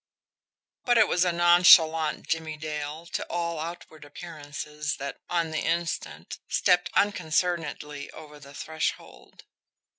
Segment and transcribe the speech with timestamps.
[0.83, 6.39] but it was a nonchalant Jimmie Dale to all outward appearances that, on the instant,
[6.47, 9.43] stepped unconcernedly over the threshold.